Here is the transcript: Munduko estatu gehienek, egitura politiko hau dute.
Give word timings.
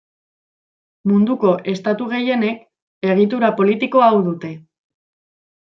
Munduko 1.11 1.51
estatu 1.75 2.09
gehienek, 2.15 2.65
egitura 3.15 3.53
politiko 3.63 4.05
hau 4.09 4.19
dute. 4.33 4.53